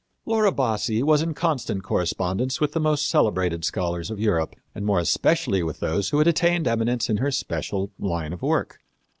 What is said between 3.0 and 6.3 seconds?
celebrated scholars of Europe, and more especially with those who had